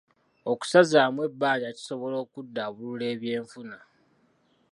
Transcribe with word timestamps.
Okusazaamu 0.51 1.19
ebbanja 1.27 1.69
kisobola 1.77 2.15
okuddaabulula 2.23 3.05
ebyenfuna? 3.13 3.77